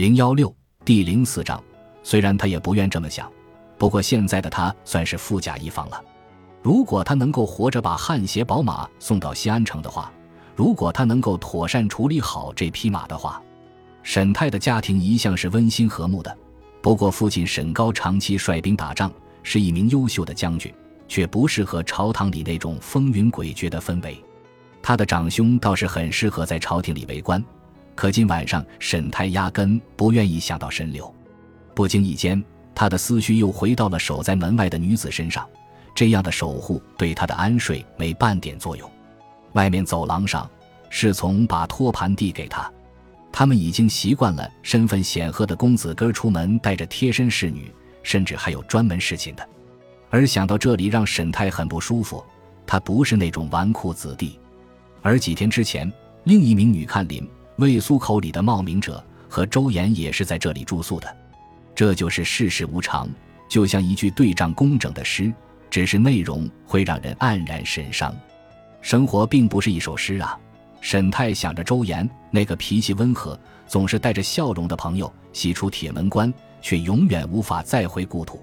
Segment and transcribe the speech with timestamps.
[0.00, 0.50] 零幺六
[0.82, 1.62] 第零四章，
[2.02, 3.30] 虽然他也不愿这么想，
[3.76, 6.02] 不过现在的他算是富甲一方了。
[6.62, 10.10] 如果他能够活着把汗血宝马送到西安城的话，
[10.56, 13.42] 如果他能够妥善处理好这匹马的话，
[14.02, 16.34] 沈泰的家庭一向是温馨和睦的。
[16.80, 19.12] 不过，父亲沈高长期率兵打仗，
[19.42, 20.72] 是一名优秀的将军，
[21.08, 24.16] 却不适合朝堂里那种风云诡谲的氛围。
[24.80, 27.44] 他的长兄倒是很适合在朝廷里为官。
[28.00, 31.14] 可今晚上，沈泰压根不愿意想到沈柳。
[31.74, 32.42] 不经意间，
[32.74, 35.46] 他的思绪又回到了守在门外的女子身上。
[35.94, 38.90] 这样的守护对他的安睡没半点作用。
[39.52, 40.50] 外面走廊上，
[40.88, 42.72] 侍从把托盘递给他。
[43.30, 47.70] 他们已经习惯了身份显赫的公子哥出门带着贴身侍女，
[48.02, 49.46] 甚至还有专门侍寝的。
[50.08, 52.24] 而想到这里，让沈泰很不舒服。
[52.66, 54.40] 他不是那种纨绔子弟。
[55.02, 55.92] 而几天之前，
[56.24, 57.28] 另一名女看林。
[57.60, 61.16] 魏苏口里的冒名者和周岩也是在这里住宿的，
[61.74, 63.06] 这就是世事无常，
[63.50, 65.30] 就像一句对仗工整的诗，
[65.68, 68.16] 只是内容会让人黯然神伤。
[68.80, 70.38] 生活并不是一首诗啊！
[70.80, 78.42] 沈泰想着周岩那个脾气温和、总是带着笑容的朋友，西出铁门关，却永远无法再回故土。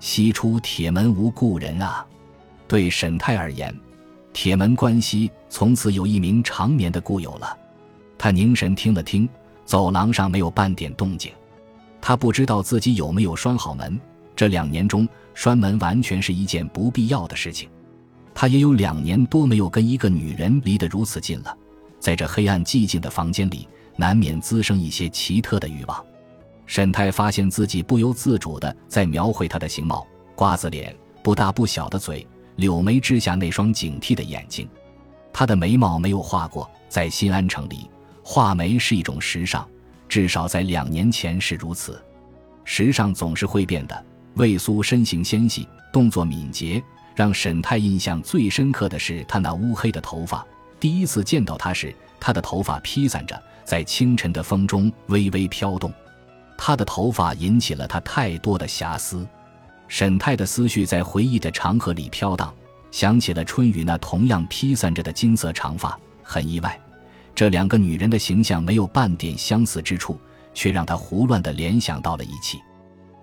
[0.00, 2.06] 西出铁门无故人啊！
[2.66, 3.78] 对沈泰而言，
[4.32, 7.54] 铁门关西从此有一名长眠的故友了。
[8.18, 9.28] 他凝神听了听，
[9.64, 11.32] 走廊上没有半点动静。
[12.00, 13.98] 他不知道自己有没有拴好门。
[14.34, 17.68] 这两年中，拴门完全是一件不必要的事情。
[18.34, 21.56] 他也有两年多没有跟一个女人离得如此近了。
[21.98, 26.04] 在这黑暗寂静的房间里，难免滋生一些奇特的欲望。
[26.66, 34.68] 沈泰发现自己不由自主地在描绘她的形貌：瓜子脸，不大不小的嘴，柳眉之下那双警惕的眼睛。
[35.32, 37.88] 她的眉毛没有画过，在新安城里。
[38.28, 39.64] 画眉是一种时尚，
[40.08, 42.02] 至少在两年前是如此。
[42.64, 44.04] 时尚总是会变的。
[44.34, 46.82] 魏苏身形纤细，动作敏捷，
[47.14, 50.44] 让沈泰印象最深刻的是他那乌黑的头发。
[50.80, 55.94] 第一次见到他时，他的头发披散着，在清晨的风中微微飘动。
[56.58, 59.24] 他的头发引起了他太多的遐思。
[59.86, 62.52] 沈泰的思绪在回忆的长河里飘荡，
[62.90, 66.76] 想起了春雨那同样披散着的金色长发，很意外。
[67.36, 70.18] 这两个女人的形象没有半点相似之处，
[70.54, 72.58] 却让他胡乱地联想到了一起。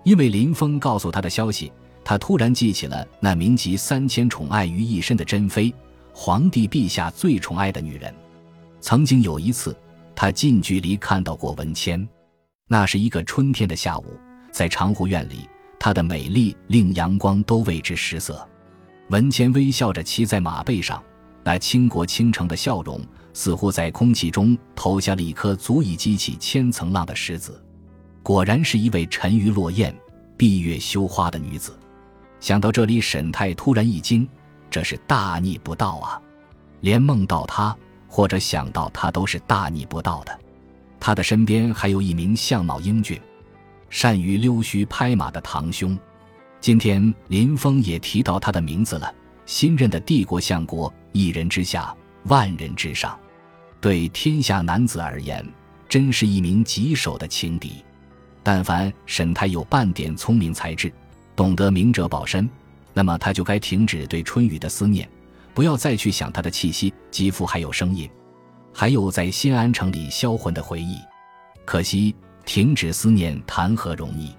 [0.04, 1.72] 因为林峰告诉他的消息，
[2.04, 5.74] 他突然记起了那名集三千宠爱于一身的珍妃，
[6.12, 8.14] 皇帝陛下最宠爱的女人。
[8.80, 9.76] 曾经有一次，
[10.14, 12.08] 他近距离看到过文谦。
[12.68, 14.04] 那是一个春天的下午，
[14.52, 18.48] 在长湖院里，她的美丽令阳光都为之失色。
[19.08, 21.02] 文谦微笑着骑在马背上，
[21.42, 23.00] 那倾国倾城的笑容。
[23.34, 27.62] 似乎在空气中投下了一颗足以激起千层浪的石子，
[28.22, 29.94] 果然是一位沉鱼落雁、
[30.36, 31.78] 闭月羞花的女子。
[32.40, 34.26] 想到这里，沈泰突然一惊，
[34.70, 36.22] 这是大逆不道啊！
[36.80, 40.40] 连梦到她或者想到她都是大逆不道的。
[41.00, 43.20] 他的身边还有一名相貌英俊、
[43.90, 45.98] 善于溜须拍马的堂兄。
[46.60, 49.12] 今天林峰也提到他的名字了。
[49.44, 51.94] 新任的帝国相国，一人之下，
[52.24, 53.18] 万人之上。
[53.84, 55.46] 对天下男子而言，
[55.90, 57.84] 真是一名棘手的情敌。
[58.42, 60.90] 但凡沈泰有半点聪明才智，
[61.36, 62.48] 懂得明哲保身，
[62.94, 65.06] 那么他就该停止对春雨的思念，
[65.52, 68.08] 不要再去想他的气息、肌肤还有声音，
[68.72, 70.96] 还有在新安城里销魂的回忆。
[71.66, 74.34] 可惜，停止思念谈何容易？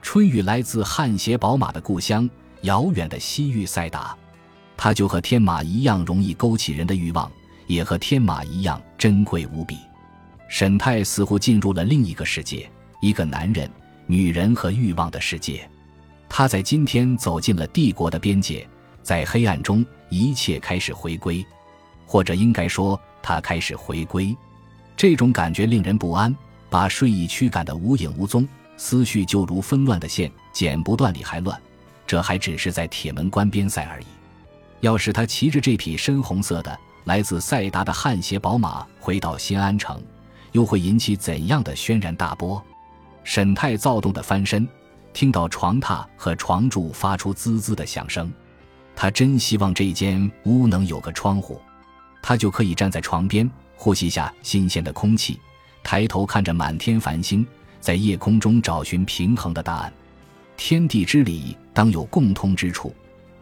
[0.00, 2.26] 春雨来自汗血宝马的故乡，
[2.62, 4.16] 遥远的西域塞达，
[4.78, 7.30] 他就和天马一样，容易勾起人的欲望。
[7.68, 9.78] 也和天马一样珍贵无比。
[10.48, 12.68] 沈泰似乎进入了另一个世界，
[13.00, 13.70] 一个男人、
[14.06, 15.70] 女人和欲望的世界。
[16.28, 18.66] 他在今天走进了帝国的边界，
[19.02, 21.44] 在黑暗中，一切开始回归，
[22.06, 24.34] 或者应该说，他开始回归。
[24.96, 26.34] 这种感觉令人不安，
[26.68, 31.60] 把睡意驱赶得无影无踪，思绪就如纷乱的线，剪不断理还乱。
[32.06, 34.06] 这还只是在铁门关边塞而已。
[34.80, 36.78] 要是他骑着这匹深红色的。
[37.08, 39.98] 来自塞达的汗血宝马回到新安城，
[40.52, 42.62] 又会引起怎样的轩然大波？
[43.24, 44.68] 沈泰躁动的翻身，
[45.14, 48.30] 听到床榻和床柱发出滋滋的响声。
[48.94, 51.58] 他真希望这间屋能有个窗户，
[52.20, 55.40] 他就可以站在床边，呼吸下新鲜的空气，
[55.82, 57.46] 抬头看着满天繁星，
[57.80, 59.90] 在夜空中找寻平衡的答案。
[60.58, 62.94] 天地之理，当有共通之处。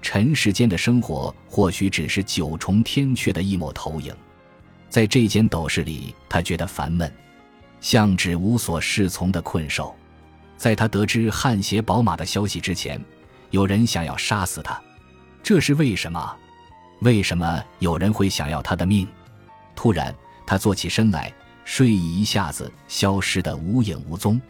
[0.07, 4.15] 尘世间的生活或许只是九重天阙的一抹投影，
[4.89, 7.13] 在这间斗室里，他觉得烦闷。
[7.81, 9.93] 像只无所适从的困兽。
[10.57, 13.05] 在他得知汗血宝马的消息之前，
[13.51, 14.81] 有人想要杀死他，
[15.43, 16.37] 这是为什么？
[17.01, 19.09] 为什么有人会想要他的命？
[19.75, 20.15] 突然，
[20.47, 24.41] 他坐起身来，睡意一下子消失得无影无踪。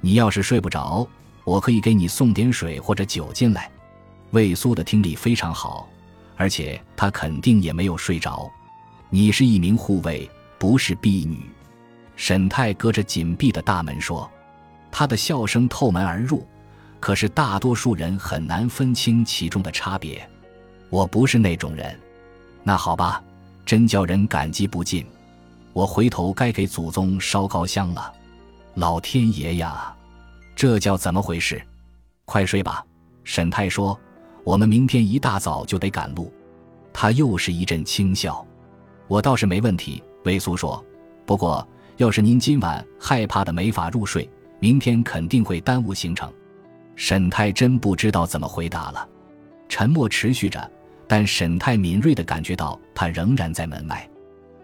[0.00, 1.06] 你要是睡不着，
[1.44, 3.70] 我可以给你送点水或者酒进来。
[4.34, 5.88] 魏苏的听力非常好，
[6.36, 8.50] 而且他肯定也没有睡着。
[9.08, 10.28] 你是一名护卫，
[10.58, 11.48] 不是婢女。
[12.16, 14.28] 沈泰隔着紧闭的大门说，
[14.90, 16.44] 他的笑声透门而入，
[16.98, 20.28] 可是大多数人很难分清其中的差别。
[20.90, 21.96] 我不是那种人。
[22.64, 23.22] 那好吧，
[23.64, 25.06] 真叫人感激不尽。
[25.72, 28.12] 我回头该给祖宗烧高香了。
[28.74, 29.94] 老天爷呀，
[30.56, 31.64] 这叫怎么回事？
[32.24, 32.84] 快睡吧。
[33.22, 33.96] 沈泰说。
[34.44, 36.30] 我们明天一大早就得赶路，
[36.92, 38.46] 他又是一阵轻笑。
[39.08, 40.84] 我倒是没问题，魏苏说。
[41.24, 44.28] 不过，要是您今晚害怕的没法入睡，
[44.60, 46.30] 明天肯定会耽误行程。
[46.94, 49.08] 沈太真不知道怎么回答了。
[49.66, 50.70] 沉默持续着，
[51.08, 54.06] 但沈太敏锐地感觉到他仍然在门外。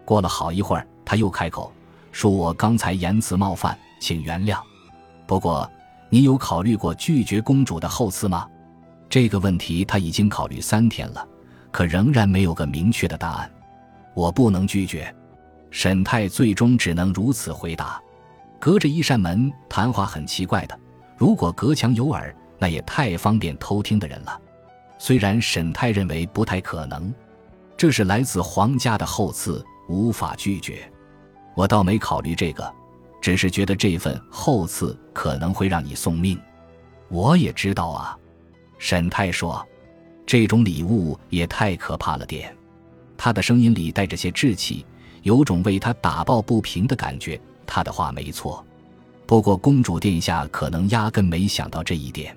[0.05, 1.73] 过了好一会儿，他又开口
[2.11, 4.59] 说：“我刚才言辞冒犯，请原谅。
[5.25, 5.67] 不过，
[6.09, 8.47] 你有考虑过拒绝公主的厚赐吗？”
[9.11, 11.27] 这个问题他已经考虑三天了，
[11.69, 13.51] 可仍然没有个明确的答案。
[14.15, 15.13] 我不能拒绝，
[15.69, 18.01] 沈泰最终只能如此回答。
[18.57, 20.79] 隔着一扇门谈话很奇怪的，
[21.17, 24.39] 如果隔墙有耳，那也太方便偷听的人了。
[24.97, 27.13] 虽然沈泰认为不太可能，
[27.75, 30.89] 这是来自皇家的厚赐，无法拒绝。
[31.53, 32.73] 我倒没考虑这个，
[33.19, 36.39] 只是觉得这份厚赐可能会让你送命。
[37.09, 38.17] 我也知道啊。
[38.81, 39.63] 沈太说
[40.25, 42.53] ：“这种礼物也太可怕了点。”
[43.15, 44.83] 他的声音里带着些稚气，
[45.21, 47.39] 有种为他打抱不平的感觉。
[47.67, 48.65] 他的话没错，
[49.27, 52.35] 不过公主殿下可能压根没想到这一点。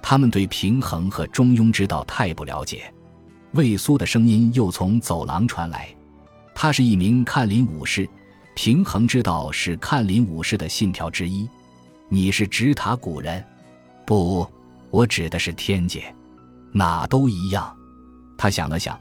[0.00, 2.90] 他们对平衡和中庸之道太不了解。
[3.52, 5.94] 魏苏的声音又从走廊传来
[6.54, 8.08] ：“他是一名看林武士，
[8.56, 11.46] 平衡之道是看林武士的信条之一。
[12.08, 13.44] 你是直塔古人，
[14.06, 14.50] 不？”
[14.94, 16.14] 我指的是天界，
[16.70, 17.76] 哪都一样。
[18.38, 18.96] 他想了想，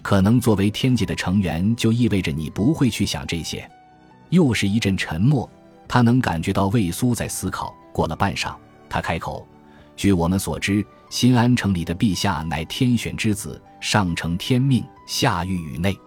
[0.00, 3.68] 可能作为天界的成员，就意味着你不会去想这些。
[4.30, 5.50] 又是一阵沉默，
[5.88, 7.74] 他能感觉到魏苏在思考。
[7.92, 8.54] 过了半晌，
[8.88, 9.44] 他开口
[9.96, 15.98] ：“据我们所知，新安城里的陛下乃天选之子，上承天命，下御宇内，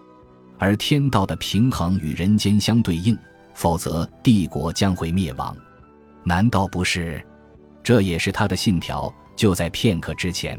[0.58, 3.14] 而天道的平衡与人间相对应，
[3.52, 5.54] 否则帝国将会灭亡。
[6.24, 7.22] 难道不是？
[7.86, 10.58] 这也是他的信条。”就在片刻之前，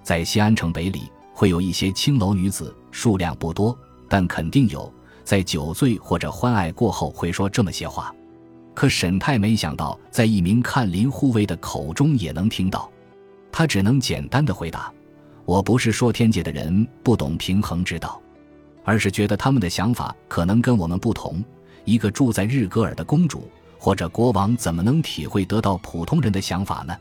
[0.00, 3.76] 在西安城北里会有一些青楼女子，数量不多，
[4.08, 4.92] 但肯定有，
[5.24, 8.14] 在酒醉或者欢爱过后会说这么些话。
[8.74, 12.88] 可沈泰没想到，在一名看林护卫的口中也能听到，
[13.50, 14.92] 他只能简单的回答
[15.44, 18.20] ：“我不是说天界的人不懂平衡之道，
[18.84, 21.42] 而是觉得他们的想法可能跟我们不同。
[21.86, 23.50] 一个住在日格尔的公主
[23.82, 26.96] 或者国王，怎么能体会得到普通人的想法呢？”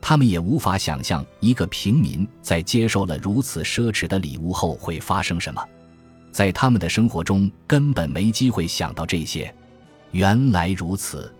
[0.00, 5.62] 他们也无法想象一个平民在接受了如此奢侈的礼物后会发生什么，
[6.32, 9.54] 在他们的生活中根本没机会想到这些。
[10.12, 11.30] 原来如此，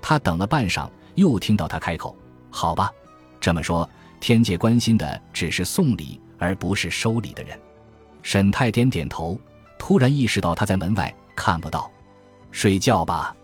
[0.00, 2.16] 他等了半晌，又听到他开口
[2.48, 2.90] ：“好吧，
[3.38, 7.58] 这么说，天界关心的只是送礼，而不是收礼的人。”
[8.22, 9.38] 沈太点点头，
[9.78, 11.90] 突然意识到他在门外看不到。
[12.50, 13.34] 睡觉吧，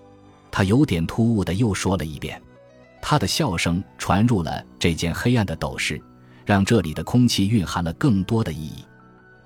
[0.58, 2.42] 他有点突兀的又说了一遍。
[3.00, 6.02] 他的笑声传入了这间黑暗的斗室，
[6.44, 8.84] 让这里的空气蕴含了更多的意义。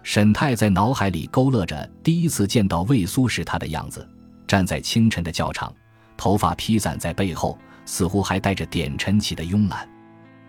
[0.02, 4.08] 沈泰在脑海里勾勒着第一次见到魏苏时他的样子，
[4.46, 5.70] 站在清晨的教场，
[6.16, 9.86] 头发披散在背后，似乎还带着点晨起的慵懒。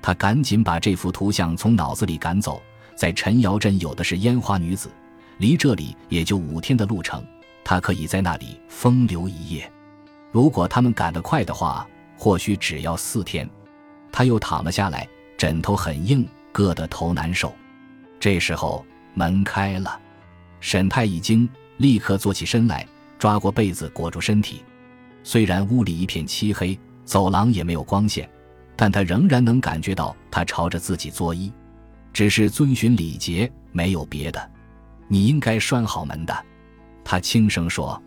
[0.01, 2.61] 他赶紧把这幅图像从脑子里赶走。
[2.95, 4.89] 在陈瑶镇有的是烟花女子，
[5.39, 7.21] 离这里也就五天的路程，
[7.65, 9.69] 他可以在那里风流一夜。
[10.33, 11.87] 如果他们赶得快的话。
[12.15, 13.49] 或许只要四天，
[14.09, 17.53] 他又躺了下来，枕头很硬，硌得头难受。
[18.17, 19.99] 这时候门开了，
[20.61, 22.87] 沈太一惊，立刻坐起身来，
[23.19, 24.63] 抓过被子裹住身体。
[25.21, 28.29] 虽然屋里一片漆黑，走廊也没有光线，
[28.77, 31.51] 但他仍然能感觉到他朝着自己作揖，
[32.13, 34.51] 只是遵循礼节，没有别的。
[35.09, 36.45] 你应该拴好门的，
[37.03, 38.01] 他轻声说。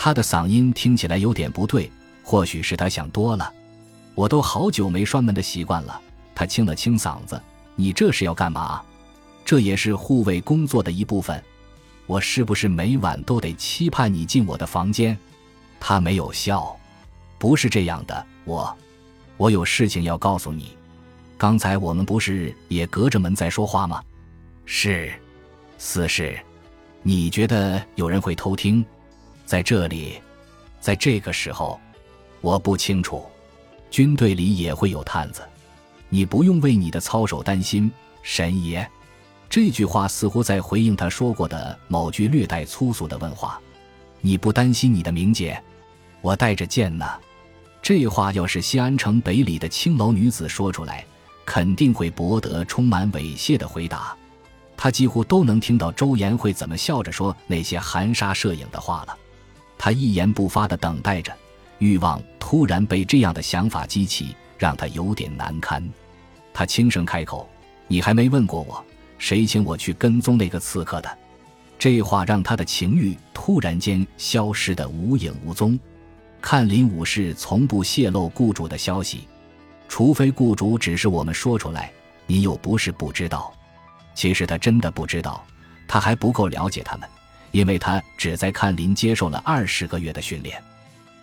[0.00, 1.90] 他的嗓音听起来有点不对。
[2.22, 3.52] 或许是他想多了，
[4.14, 6.00] 我都好久没拴门的习惯了。
[6.36, 7.40] 他清了清嗓子
[7.74, 8.80] ：“你这是要干嘛？
[9.44, 11.42] 这也是护卫工作的一部分。
[12.06, 15.18] 我是不是每晚都得期盼你进我的房间？”
[15.80, 16.76] 他没有笑。
[17.38, 18.76] 不是这样的，我，
[19.36, 20.76] 我有事情要告诉你。
[21.36, 24.02] 刚才我们不是也隔着门在说话吗？
[24.64, 25.12] 是，
[25.76, 26.38] 四是，
[27.02, 28.84] 你觉得有人会偷听？
[29.48, 30.20] 在这里，
[30.78, 31.80] 在这个时候，
[32.42, 33.24] 我不清楚。
[33.90, 35.40] 军队里也会有探子，
[36.10, 37.90] 你不用为你的操守担心，
[38.22, 38.86] 神爷。
[39.48, 43.58] 这句话似乎在回应他说过的某句略带粗俗的问话。
[44.20, 45.58] 你不担心你的名节？
[46.20, 47.06] 我带着剑呢。
[47.80, 51.02] 这话要是西安城北里的青楼女子说出来，
[51.46, 54.14] 肯定会博得充满猥亵的回答。
[54.76, 59.16] 他几乎都能听到周岩会怎么笑着说那些含沙射影的话了。
[59.78, 61.32] 他一言不发地等待着，
[61.78, 65.88] 欲望突然被这样的想法激起，让他有点难堪。
[66.52, 67.48] 他轻声开口
[67.86, 68.84] ：“你还没问过我，
[69.16, 71.18] 谁请我去跟踪那个刺客的？”
[71.78, 75.78] 这话让他的情欲突然间消失得无影无踪。
[76.42, 79.28] 看林武士从不泄露雇主的消息，
[79.88, 81.92] 除非雇主只是我们说出来，
[82.26, 83.52] 您又不是不知道。
[84.14, 85.44] 其实他真的不知道，
[85.86, 87.08] 他还不够了解他们，
[87.58, 90.62] 因为他只在看林接受了二十个月的训练。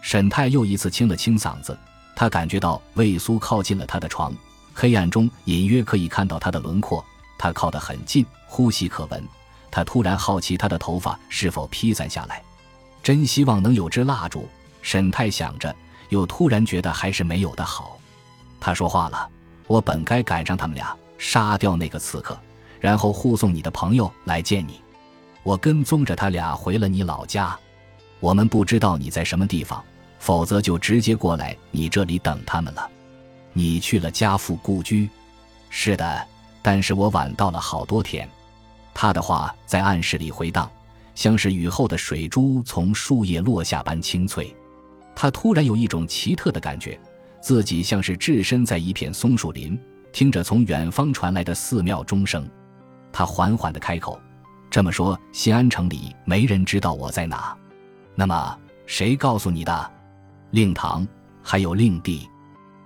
[0.02, 1.78] 沈泰又一次清了清嗓子，
[2.14, 4.36] 他感觉到魏苏靠近了他的床，
[4.74, 7.04] 黑暗中隐约可以看到他的轮廓。
[7.38, 9.26] 他靠得很近，呼吸可闻。
[9.72, 12.44] 他突然好奇他的头发是否披散下来，
[13.02, 14.46] 真希望能有支蜡烛。
[14.82, 15.74] 沈泰想着，
[16.10, 17.98] 又突然觉得还是没有的好。
[18.60, 19.30] 他说话了
[19.68, 22.38] ：“我本该赶上他们俩，杀掉那个刺客，
[22.82, 24.82] 然后护送你的朋友来见你。
[25.46, 27.56] 我跟踪着他俩回了你老家。
[28.20, 29.82] 我们不知道你在什么地方，
[30.18, 32.90] 否则就直接过来你这里等他们了。
[33.54, 35.08] 你去了家父故居？
[35.70, 36.28] 是的，
[36.64, 38.28] 但是我晚到了好多天。”
[38.92, 40.68] 他的话在暗室里回荡，
[41.14, 44.52] 像是雨后的水珠从树叶落下般清脆。
[45.16, 47.00] 他突然有一种奇特的感觉，
[47.40, 49.80] 自己像是置身在一片松树林，
[50.12, 52.50] 听着从远方传来的寺庙钟声。
[53.14, 54.20] 他缓缓地开口
[54.76, 57.58] ：“这么说，西安城里没人知道我在哪？
[58.14, 59.92] 那么谁告诉你的？
[60.52, 61.08] 令堂
[61.42, 62.30] 还有令弟，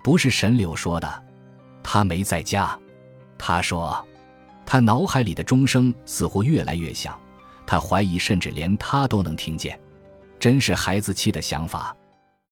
[0.03, 1.24] 不是神柳说的，
[1.81, 2.77] 他没在家。
[3.39, 4.08] 他说，
[4.67, 7.19] 他脑海里的钟声似乎越来越响，
[7.65, 9.79] 他怀疑甚至连他都能听见，
[10.39, 11.91] 真是孩子气的想法。”